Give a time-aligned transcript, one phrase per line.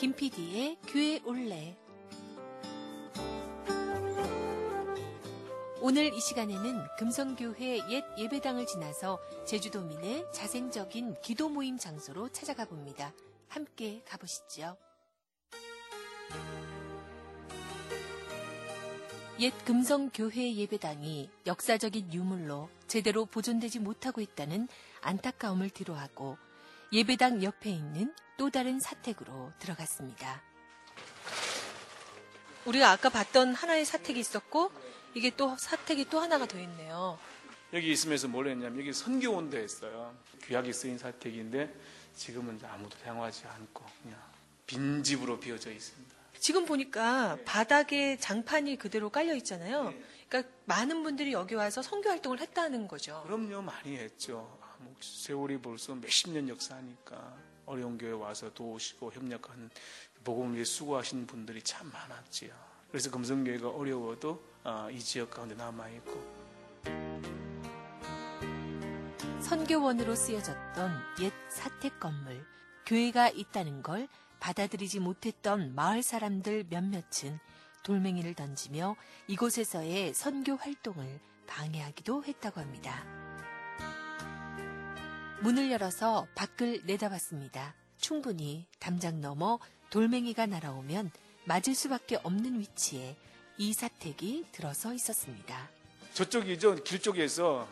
[0.00, 1.76] 김PD의 교회 올레.
[5.82, 13.12] 오늘 이 시간에는 금성교회 옛 예배당을 지나서 제주도민의 자생적인 기도 모임 장소로 찾아가 봅니다.
[13.48, 14.78] 함께 가보시죠.
[19.40, 24.66] 옛 금성교회 예배당이 역사적인 유물로 제대로 보존되지 못하고 있다는
[25.02, 26.38] 안타까움을 뒤로하고
[26.92, 30.42] 예배당 옆에 있는 또 다른 사택으로 들어갔습니다.
[32.64, 34.72] 우리가 아까 봤던 하나의 사택이 있었고
[35.14, 37.18] 이게 또 사택이 또 하나가 더 있네요.
[37.72, 40.14] 여기 있으면서 뭘 했냐면 여기 선교원도 했어요.
[40.44, 41.72] 귀하게 쓰인 사택인데
[42.16, 44.18] 지금은 아무도 사용하지 않고 그냥
[44.66, 46.14] 빈 집으로 비어져 있습니다.
[46.40, 49.90] 지금 보니까 바닥에 장판이 그대로 깔려 있잖아요.
[49.90, 50.04] 네.
[50.28, 53.22] 그러니까 많은 분들이 여기 와서 선교 활동을 했다는 거죠.
[53.26, 54.58] 그럼요 많이 했죠.
[54.80, 59.70] 아, 뭐 세월이 벌써 몇십 년 역사니까 어려운 교회 와서 도우시고 협력한
[60.24, 62.50] 복음을 위해 수고하신 분들이 참 많았지요.
[62.88, 66.40] 그래서 금성교회가 어려워도 아, 이 지역 가운데 남아 있고
[69.40, 72.44] 선교원으로 쓰여졌던 옛 사택 건물,
[72.86, 77.38] 교회가 있다는 걸 받아들이지 못했던 마을 사람들 몇몇은
[77.82, 83.04] 돌멩이를 던지며 이곳에서의 선교 활동을 방해하기도 했다고 합니다.
[85.42, 87.74] 문을 열어서 밖을 내다봤습니다.
[87.98, 89.58] 충분히 담장 넘어
[89.90, 91.10] 돌멩이가 날아오면
[91.44, 93.16] 맞을 수밖에 없는 위치에
[93.58, 95.68] 이 사택이 들어서 있었습니다.
[96.14, 97.68] 저쪽이죠 길 쪽에서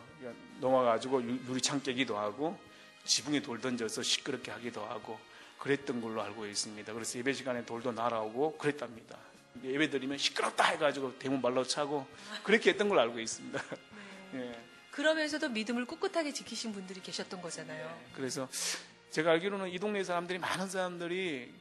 [0.60, 2.58] 넘어가지고 유- 유리창 깨기도 하고
[3.04, 5.18] 지붕에 돌 던져서 시끄럽게 하기도 하고
[5.58, 6.92] 그랬던 걸로 알고 있습니다.
[6.92, 9.18] 그래서 예배 시간에 돌도 날아오고 그랬답니다.
[9.62, 12.06] 예배 드리면 시끄럽다 해가지고 대문 발로 차고
[12.44, 13.62] 그렇게 했던 걸로 알고 있습니다.
[14.34, 14.67] 예.
[14.98, 17.96] 그러면서도 믿음을 꿋꿋하게 지키신 분들이 계셨던 거잖아요.
[18.16, 18.48] 그래서
[19.10, 21.54] 제가 알기로는 이 동네 사람들이 많은 사람들이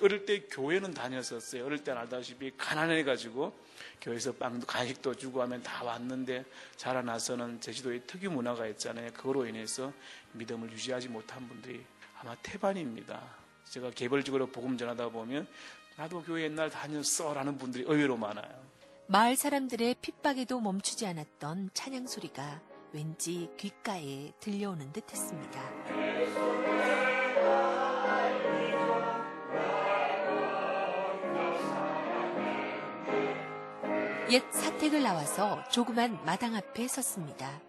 [0.00, 1.66] 어릴 때 교회는 다녔었어요.
[1.66, 3.52] 어릴 때는 알다시피 가난해가지고
[4.00, 6.44] 교회에서 빵도 간식도 주고 하면 다 왔는데
[6.76, 9.10] 자라나서는 제주도의 특유 문화가 있잖아요.
[9.12, 9.92] 그거로 인해서
[10.34, 11.84] 믿음을 유지하지 못한 분들이
[12.20, 13.20] 아마 태반입니다.
[13.70, 15.48] 제가 개별적으로 복음 전하다 보면
[15.96, 18.64] 나도 교회 옛날 다녔어라는 분들이 의외로 많아요.
[19.08, 22.62] 마을 사람들의 핍박에도 멈추지 않았던 찬양 소리가
[22.94, 25.60] 왠지 귓가에 들려오는 듯 했습니다.
[34.30, 37.60] 옛 사택을 나와서 조그만 마당 앞에 섰습니다.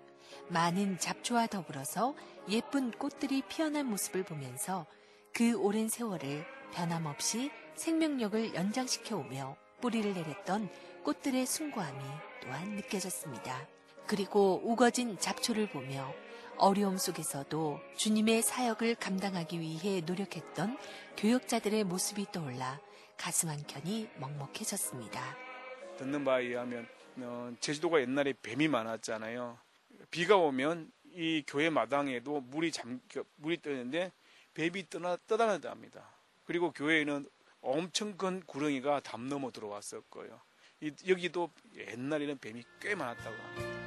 [0.49, 2.13] 많은 잡초와 더불어서
[2.47, 4.85] 예쁜 꽃들이 피어난 모습을 보면서
[5.33, 10.69] 그 오랜 세월을 변함없이 생명력을 연장시켜 오며 뿌리를 내렸던
[11.03, 11.99] 꽃들의 숭고함이
[12.43, 13.74] 또한 느껴졌습니다.
[14.07, 16.13] 그리고 우거진 잡초를 보며
[16.57, 20.77] 어려움 속에서도 주님의 사역을 감당하기 위해 노력했던
[21.17, 22.79] 교역자들의 모습이 떠올라
[23.17, 25.21] 가슴 한켠이 먹먹해졌습니다.
[25.97, 29.57] 듣는 바에 의하면 어, 제주도가 옛날에 뱀이 많았잖아요.
[30.11, 32.99] 비가 오면 이 교회 마당에도 물이 잠
[33.37, 34.11] 물이 뜨는데
[34.53, 36.09] 뱀이 떠나 떠다닌답니다.
[36.45, 37.25] 그리고 교회에는
[37.61, 40.39] 엄청 큰 구렁이가 담 넘어 들어왔었고요.
[40.81, 43.84] 이- 여기도 옛날에는 뱀이 꽤 많았다고 합니다.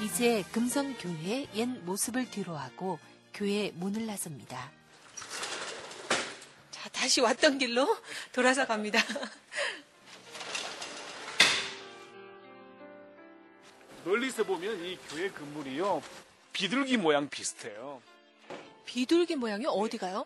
[0.00, 3.00] 이제 금성교회의 옛 모습을 뒤로하고
[3.34, 4.70] 교회 문을 나섭니다.
[6.70, 7.84] 자, 다시 왔던 길로
[8.32, 9.00] 돌아서 갑니다.
[14.04, 16.00] 멀리서 보면 이 교회 건물이요
[16.52, 18.00] 비둘기 모양 비슷해요.
[18.86, 20.24] 비둘기 모양이 어디 가요?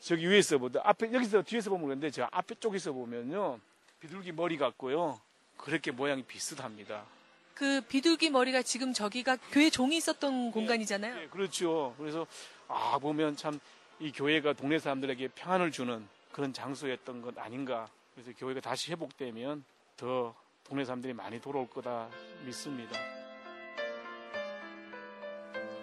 [0.00, 3.58] 저기 위에서 보다 앞에 여기서 뒤에서 보면 그런데 저 앞에 쪽에서 보면요
[4.00, 5.18] 비둘기 머리 같고요
[5.56, 7.06] 그렇게 모양이 비슷합니다.
[7.54, 11.14] 그 비둘기 머리가 지금 저기가 교회 종이 있었던 공간이잖아요.
[11.14, 11.94] 네, 그렇죠.
[11.98, 12.26] 그래서
[12.68, 13.58] 아 보면 참
[14.00, 17.88] 이 교회가 동네 사람들에게 평안을 주는 그런 장소였던 것 아닌가.
[18.14, 19.64] 그래서 교회가 다시 회복되면
[19.96, 22.10] 더 동네 사람들이 많이 돌아올 거다
[22.44, 22.98] 믿습니다.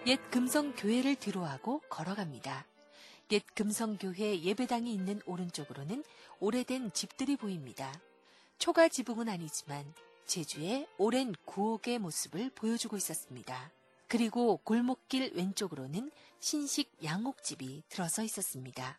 [0.07, 2.65] 옛 금성교회를 뒤로하고 걸어갑니다.
[3.31, 6.03] 옛 금성교회 예배당이 있는 오른쪽으로는
[6.39, 7.93] 오래된 집들이 보입니다.
[8.57, 9.85] 초가 지붕은 아니지만
[10.31, 13.69] 제주의 오랜 구옥의 모습을 보여주고 있었습니다.
[14.07, 18.97] 그리고 골목길 왼쪽으로는 신식 양옥집이 들어서 있었습니다.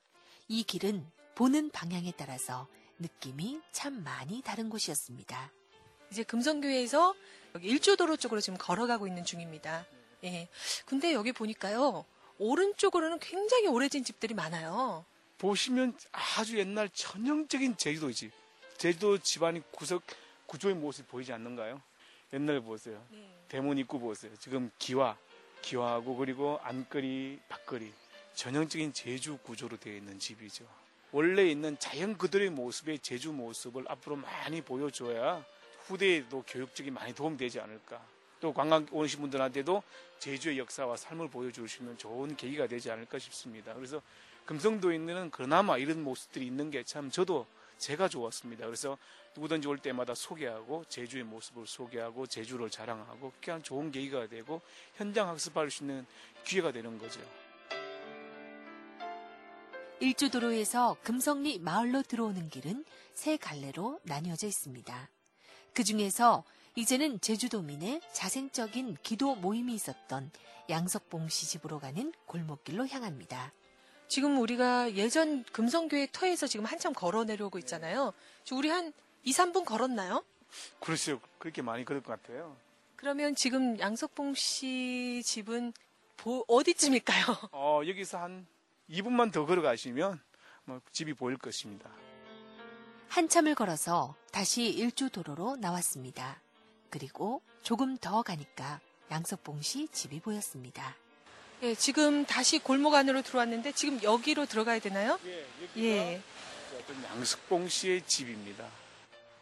[0.48, 2.68] 이 길은 보는 방향에 따라서
[2.98, 5.50] 느낌이 참 많이 다른 곳이었습니다.
[6.10, 7.14] 이제 금성교회에서
[7.54, 9.86] 여기 일조도로 쪽으로 지금 걸어가고 있는 중입니다.
[10.24, 10.50] 예.
[10.84, 12.04] 근데 여기 보니까요.
[12.36, 15.06] 오른쪽으로는 굉장히 오래된 집들이 많아요.
[15.38, 15.96] 보시면
[16.36, 18.32] 아주 옛날 전형적인 제주도 집.
[18.76, 20.02] 제주도 집안이 구석
[20.52, 21.80] 구조의 모습이 보이지 않는가요?
[22.34, 23.02] 옛날 보세요.
[23.48, 24.30] 대문 입구 보세요.
[24.38, 25.16] 지금 기와,
[25.62, 27.90] 기와하고 그리고 안거리, 밖거리
[28.34, 30.66] 전형적인 제주 구조로 되어 있는 집이죠.
[31.10, 35.42] 원래 있는 자연 그들의 모습의 제주 모습을 앞으로 많이 보여줘야
[35.86, 38.04] 후대에도 교육적이 많이 도움되지 않을까.
[38.40, 39.82] 또 관광 오신 분들한테도
[40.18, 43.72] 제주의 역사와 삶을 보여줄 수 있는 좋은 계기가 되지 않을까 싶습니다.
[43.72, 44.02] 그래서
[44.44, 47.46] 금성도에 있는 그나마 이런 모습들이 있는 게 참 저도
[47.78, 48.66] 제가 좋았습니다.
[48.66, 48.98] 그래서
[49.34, 54.60] 누구든지 올 때마다 소개하고 제주의 모습을 소개하고 제주를 자랑하고 그냥 좋은 계기가 되고
[54.94, 56.06] 현장 학습할 수 있는
[56.44, 57.20] 기회가 되는 거죠.
[60.00, 62.84] 일주도로에서 금성리 마을로 들어오는 길은
[63.14, 65.08] 세 갈래로 나뉘어져 있습니다.
[65.72, 66.44] 그 중에서
[66.74, 70.30] 이제는 제주도민의 자생적인 기도 모임이 있었던
[70.68, 73.52] 양석봉 씨 집으로 가는 골목길로 향합니다.
[74.08, 78.12] 지금 우리가 예전 금성교회 터에서 지금 한참 걸어 내려오고 있잖아요.
[78.52, 78.92] 우리 한
[79.24, 80.24] 2, 3분 걸었나요?
[80.80, 81.20] 그렇죠.
[81.38, 82.56] 그렇게 많이 그럴 것 같아요.
[82.96, 85.72] 그러면 지금 양석봉 씨 집은
[86.16, 87.24] 보- 어디쯤일까요?
[87.52, 88.46] 어, 여기서 한
[88.90, 90.20] 2분만 더 걸어가시면
[90.64, 91.90] 뭐 집이 보일 것입니다.
[93.08, 96.40] 한참을 걸어서 다시 일주 도로로 나왔습니다.
[96.90, 98.80] 그리고 조금 더 가니까
[99.10, 100.96] 양석봉 씨 집이 보였습니다.
[101.62, 105.18] 예, 지금 다시 골목 안으로 들어왔는데 지금 여기로 들어가야 되나요?
[105.26, 105.46] 예,
[105.76, 106.22] 예.
[106.76, 108.66] 어떤 양석봉 씨의 집입니다.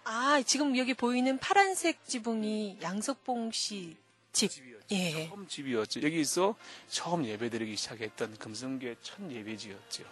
[0.05, 3.97] 아, 지금 여기 보이는 파란색 지붕이 양석봉 씨
[4.33, 4.51] 집.
[4.51, 4.87] 집이었죠.
[4.93, 5.29] 예.
[5.29, 6.03] 처음 집이었죠.
[6.03, 6.55] 여기서
[6.89, 10.05] 처음 예배드리기 시작했던 금성교의 첫 예배지였죠.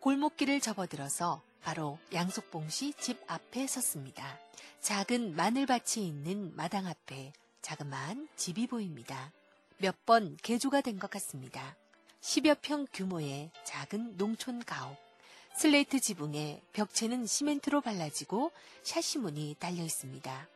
[0.00, 4.38] 골목길을 접어들어서 바로 양석봉 씨 집 앞에 섰습니다.
[4.80, 7.32] 작은 마늘밭이 있는 마당 앞에
[7.62, 9.32] 자그마한 집이 보입니다.
[9.78, 11.76] 몇 번 개조가 된 것 같습니다.
[12.20, 14.96] 10여 평 규모의 작은 농촌 가옥.
[15.56, 18.50] 슬레이트 지붕에 벽체는 시멘트로 발라지고
[18.82, 20.48] 샤시문이 달려 있습니다.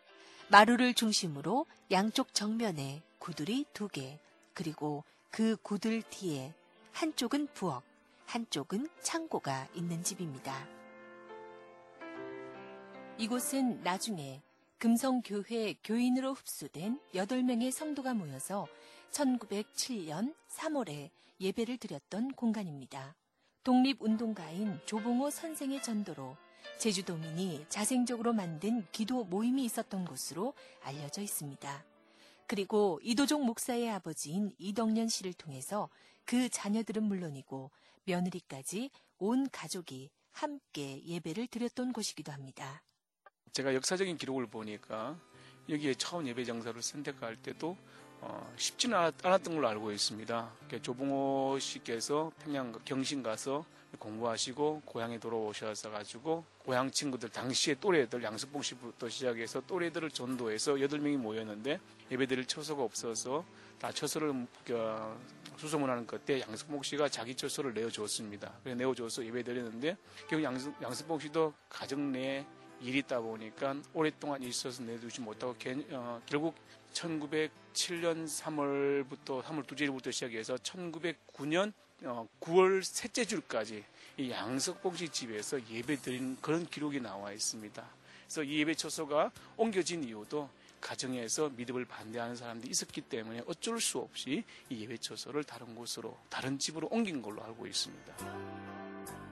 [0.49, 4.19] 마루를 중심으로 양쪽 정면에 구들이 두 개,
[4.55, 6.53] 그리고 그 구들 뒤에
[6.93, 7.85] 한쪽은 부엌,
[8.27, 10.67] 한쪽은 창고가 있는 집입니다.
[13.19, 14.43] 이곳은 나중에
[14.79, 18.67] 금성교회 교인으로 흡수된 8명의 성도가 모여서
[19.13, 21.11] 1907년 3월에
[21.41, 23.15] 예배를 드렸던 공간입니다.
[23.69, 26.39] 독립운동가인 조봉호 선생의 전도로
[26.79, 31.85] 제주도민이 자생적으로 만든 기도 모임이 있었던 곳으로 알려져 있습니다.
[32.47, 35.91] 그리고 이도종 목사의 아버지인 이덕년 씨를 통해서
[36.25, 37.71] 그 자녀들은 물론이고
[38.05, 38.89] 며느리까지
[39.19, 42.83] 온 가족이 함께 예배를 드렸던 곳이기도 합니다.
[43.53, 45.21] 제가 역사적인 기록을 보니까
[45.69, 47.77] 여기에 처음 예배 장소를 선택할 때도
[48.21, 50.51] 어, 쉽지는 않았, 않았던 걸로 알고 있습니다.
[50.83, 53.65] 조봉호 씨께서 평양 경신 가서
[53.99, 61.17] 공부하시고 고향에 돌아오셔서 가지고 고향 친구들 당시에 또래들 양석봉 씨부터 시작해서 또래들을 전도해서 여덟 명이
[61.17, 61.81] 모였는데
[62.11, 63.45] 예배드릴 처소가 없어서
[63.79, 65.17] 다 처소를 그,
[65.57, 68.53] 수소문하는 그때 양석봉 씨가 자기 처소를 내어줬습니다.
[68.63, 69.97] 그래 내어줘서 예배드렸는데
[70.29, 72.45] 결국 양석, 양석봉 씨도 가정 내에
[72.81, 76.55] 일이 있다 보니까 오랫동안 있어서 내두지 못하고 개- 어, 결국
[76.93, 81.73] 1907년 3월부터 3월 두째 일부터 시작해서 1909년
[82.41, 83.85] 9월 셋째 주까지
[84.17, 87.85] 이 양석봉 씨 집에서 예배 드린 그런 기록이 나와 있습니다.
[88.25, 90.49] 그래서 이 예배 처소가 옮겨진 이유도
[90.81, 96.59] 가정에서 믿음을 반대하는 사람들이 있었기 때문에 어쩔 수 없이 이 예배 처소를 다른 곳으로 다른
[96.59, 99.28] 집으로 옮긴 걸로 알고 있습니다.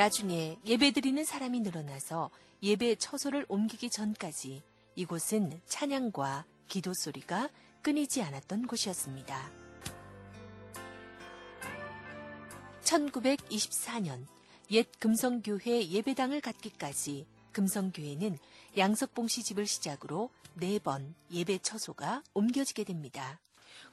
[0.00, 2.30] 나중에 예배드리는 사람이 늘어나서
[2.62, 4.62] 예배 처소를 옮기기 전까지
[4.94, 7.50] 이곳은 찬양과 기도 소리가
[7.82, 9.50] 끊이지 않았던 곳이었습니다.
[12.82, 14.24] 1924년
[14.70, 18.38] 옛 금성교회 예배당을 갖기까지 금성교회는
[18.78, 23.38] 양석봉 씨 집을 시작으로 네 번 예배 처소가 옮겨지게 됩니다.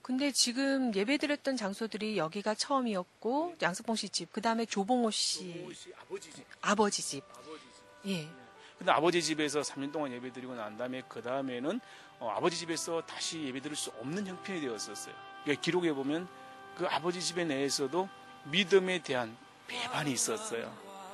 [0.01, 5.65] 근데 지금 예배 드렸던 장소들이 여기가 처음이었고 양석봉 씨 집, 그 다음에 조봉호 씨
[5.99, 6.45] 아버지 집.
[6.61, 7.23] 아버지 집.
[7.29, 7.61] 아버지
[8.03, 8.09] 집.
[8.09, 8.29] 예.
[8.77, 11.79] 근데 아버지 집에서 3년 동안 예배 드리고 난 다음에 그 다음에는
[12.19, 15.13] 어, 아버지 집에서 다시 예배 드릴 수 없는 형편이 되었었어요.
[15.43, 16.27] 그러니까 기록에 보면
[16.75, 18.07] 그 아버지 집에 내에서도
[18.45, 19.35] 믿음에 대한
[19.67, 20.71] 배반이 있었어요.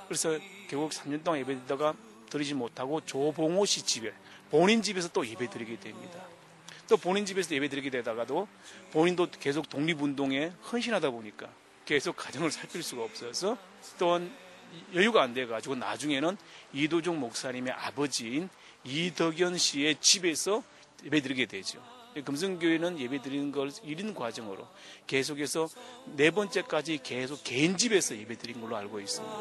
[0.08, 0.38] 그래서
[0.70, 1.96] 결국 3년 동안 예배 드리다가
[2.30, 4.14] 드리지 못하고 조봉호 씨 집에
[4.52, 6.20] 본인 집에서 또 예배 드리게 됩니다.
[6.94, 8.48] 또 본인 집에서 예배 드리게 되다가도
[8.92, 11.50] 본인도 계속 독립운동에 헌신하다 보니까
[11.86, 13.58] 계속 가정을 살필 수가 없어서
[13.98, 14.32] 또한
[14.94, 16.38] 여유가 안 돼가지고 나중에는
[16.72, 18.48] 이도종 목사님의 아버지인
[18.84, 20.62] 이덕연 씨의 집에서
[21.04, 21.82] 예배 드리게 되죠.
[22.24, 24.68] 금성교회는 예배 드리는 걸 1인 과정으로
[25.08, 25.70] 계속해서
[26.16, 29.36] 네 번째까지 계속 개인 집에서 예배 드린 걸로 알고 있습니다.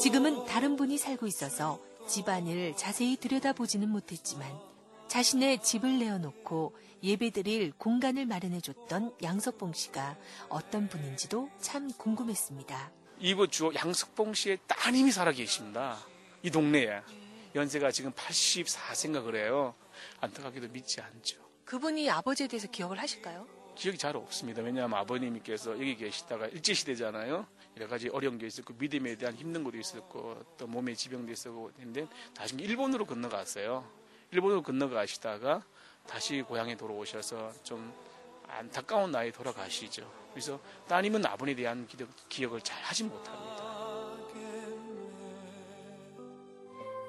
[0.00, 1.78] 지금은 다른 분이 살고 있어서
[2.08, 4.65] 집안을 자세히 들여다보지는 못했지만
[5.08, 10.16] 자신의 집을 내어놓고 예배드릴 공간을 마련해줬던 양석봉 씨가
[10.48, 12.90] 어떤 분인지도 참 궁금했습니다.
[13.20, 15.98] 이부 주 양석봉 씨의 따님이 살아 계십니다.
[16.42, 17.00] 이 동네에.
[17.54, 19.74] 연세가 지금 84세인가 그래요.
[20.20, 21.38] 안타깝게도 믿지 않죠.
[21.64, 23.46] 그분이 아버지에 대해서 기억을 하실까요?
[23.74, 24.62] 기억이 잘 없습니다.
[24.62, 27.46] 왜냐하면 아버님께서 여기 계시다가 일제시대잖아요.
[27.76, 32.06] 여러 가지 어려운 게 있었고 믿음에 대한 힘든 것도 있었고 또 몸에 지병도 있었고 했는데
[32.34, 33.86] 나중에 일본으로 건너갔어요.
[34.30, 35.62] 일본으로 건너가시다가
[36.06, 37.92] 다시 고향에 돌아오셔서 좀
[38.48, 40.10] 안타까운 나이에 돌아가시죠.
[40.32, 43.66] 그래서 따님은 아버지에 대한 기억, 기억을 잘 하지 못합니다.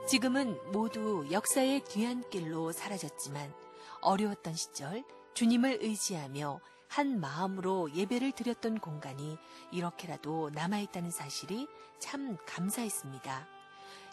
[0.08, 3.54] 지금은 모두 역사의 뒤안길로 사라졌지만
[4.00, 9.38] 어려웠던 시절 주님을 의지하며 한 마음으로 예배를 드렸던 공간이
[9.72, 11.68] 이렇게라도 남아있다는 사실이
[12.00, 13.57] 참 감사했습니다.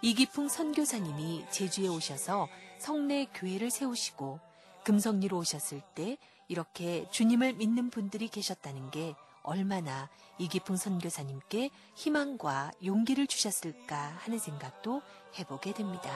[0.05, 2.47] 이기풍 선교사님이 제주에 오셔서
[2.77, 4.39] 성내 교회를 세우시고
[4.85, 13.97] 금성리로 오셨을 때 이렇게 주님을 믿는 분들이 계셨다는 게 얼마나 이기풍 선교사님께 희망과 용기를 주셨을까
[13.97, 15.01] 하는 생각도
[15.39, 16.11] 해보게 됩니다.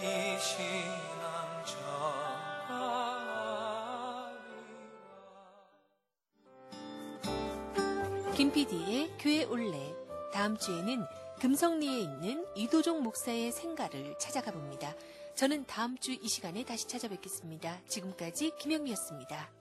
[0.00, 0.02] 이
[0.40, 1.25] 신앙
[8.36, 9.94] 김 PD의 교회 올레.
[10.30, 11.06] 다음 주에는
[11.40, 14.94] 금성리에 있는 이도종 목사의 생가를 찾아가 봅니다.
[15.34, 17.80] 저는 다음 주 이 시간에 다시 찾아뵙겠습니다.
[17.88, 19.55] 지금까지 김영미였습니다.